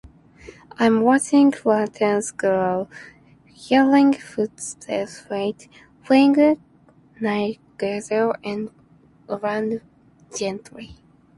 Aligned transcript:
I'm 0.79 1.01
watching 1.01 1.53
lanterns 1.63 2.31
glow, 2.31 2.87
hearing 3.45 4.13
footsteps 4.13 5.19
fade, 5.19 5.69
feeling 6.03 6.59
night 7.19 7.59
gather 7.77 8.33
around 9.29 9.81
gently. 10.35 10.95